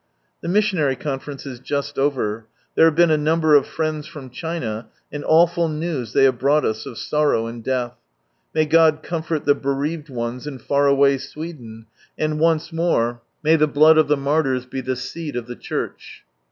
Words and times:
The 0.41 0.47
Missionary 0.47 0.95
Conference 0.95 1.45
is 1.45 1.59
just 1.59 1.99
over. 1.99 2.47
There 2.73 2.85
have 2.85 2.95
been 2.95 3.11
a 3.11 3.19
number 3.19 3.53
of 3.53 3.67
friends 3.67 4.07
from 4.07 4.31
China, 4.31 4.87
and 5.11 5.23
awful 5.23 5.67
news 5.69 6.13
they 6.13 6.23
have 6.23 6.39
brought 6.39 6.65
us, 6.65 6.87
of 6.87 6.97
sorrow 6.97 7.45
and 7.45 7.63
death. 7.63 7.93
May 8.55 8.65
God 8.65 9.03
comfort 9.03 9.45
the 9.45 9.53
bereaved 9.53 10.09
ones 10.09 10.47
in 10.47 10.57
far 10.57 10.87
away 10.87 11.19
Sweden, 11.19 11.85
and 12.17 12.39
once 12.39 12.73
more, 12.73 13.21
may 13.43 13.55
the 13.57 13.67
blood 13.67 13.99
of 13.99 14.07
the 14.07 14.17
martyrs 14.17 14.65
be 14.65 14.81
the 14.81 14.95
seed 14.95 15.35
of 15.35 15.45
the 15.45 15.55
Church 15.55 16.23